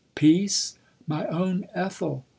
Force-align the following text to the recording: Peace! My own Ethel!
Peace! 0.15 0.79
My 1.05 1.27
own 1.27 1.67
Ethel! 1.75 2.25